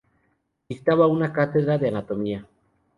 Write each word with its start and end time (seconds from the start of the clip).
Dictaba 0.67 1.05
una 1.05 1.31
cátedra 1.31 1.77
de 1.77 1.89
anatomía. 1.89 2.47